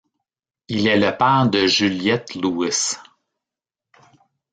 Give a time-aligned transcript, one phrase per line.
[0.67, 2.93] Il est le père de Juliette Lewis.